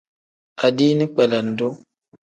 Adiini 0.65 1.05
kpelendu. 1.13 1.67